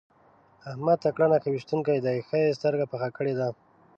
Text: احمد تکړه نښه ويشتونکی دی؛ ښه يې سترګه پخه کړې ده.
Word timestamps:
احمد 0.69 0.97
تکړه 1.05 1.25
نښه 1.31 1.49
ويشتونکی 1.51 1.97
دی؛ 2.05 2.17
ښه 2.27 2.37
يې 2.43 2.57
سترګه 2.59 2.85
پخه 2.91 3.09
کړې 3.17 3.33
ده. 3.39 3.47